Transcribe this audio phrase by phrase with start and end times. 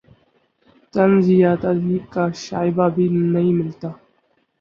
[0.93, 3.89] طنز یا تضحیک کا شائبہ بھی نہیں ملتا